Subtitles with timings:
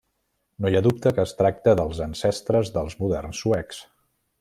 [0.63, 3.89] No hi ha dubte que es tracta dels ancestres dels moderns suecs.